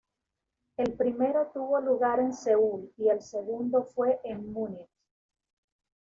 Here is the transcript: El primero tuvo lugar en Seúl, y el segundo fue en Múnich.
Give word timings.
El 0.77 0.93
primero 0.93 1.51
tuvo 1.53 1.79
lugar 1.79 2.19
en 2.21 2.33
Seúl, 2.33 2.91
y 2.97 3.09
el 3.09 3.21
segundo 3.21 3.83
fue 3.85 4.19
en 4.23 4.51
Múnich. 4.51 4.89